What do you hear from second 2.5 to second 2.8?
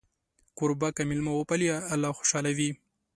وي.